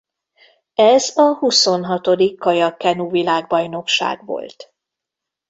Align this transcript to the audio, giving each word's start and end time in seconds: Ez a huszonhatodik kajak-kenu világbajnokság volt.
Ez 0.75 1.17
a 1.17 1.35
huszonhatodik 1.37 2.39
kajak-kenu 2.39 3.09
világbajnokság 3.09 4.25
volt. 4.25 4.73